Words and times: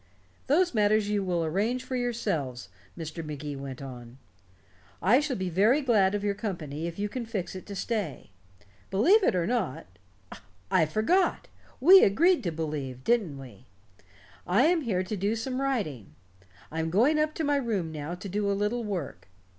"Those 0.47 0.73
matters 0.73 1.09
you 1.09 1.23
will 1.23 1.45
arrange 1.45 1.83
for 1.83 1.95
yourselves," 1.95 2.69
Mr. 2.97 3.23
Magee 3.23 3.55
went 3.55 3.83
on. 3.83 4.17
"I 4.99 5.19
shall 5.19 5.35
be 5.35 5.47
very 5.51 5.79
glad 5.81 6.15
of 6.15 6.23
your 6.23 6.33
company 6.33 6.87
if 6.87 6.97
you 6.97 7.07
can 7.07 7.23
fix 7.23 7.53
it 7.53 7.67
to 7.67 7.75
stay. 7.75 8.31
Believe 8.89 9.21
it 9.23 9.35
or 9.35 9.45
not 9.45 9.85
I 10.71 10.87
forgot, 10.87 11.49
we 11.79 12.03
agreed 12.03 12.43
to 12.45 12.51
believe, 12.51 13.03
didn't 13.03 13.37
we? 13.37 13.67
I 14.47 14.63
am 14.65 14.81
here 14.81 15.03
to 15.03 15.15
do 15.15 15.35
some 15.35 15.61
writing. 15.61 16.15
I'm 16.71 16.89
going 16.89 17.19
up 17.19 17.35
to 17.35 17.43
my 17.43 17.57
room 17.57 17.91
now 17.91 18.15
to 18.15 18.27
do 18.27 18.49
a 18.49 18.53
little 18.57 18.83
work. 18.83 19.27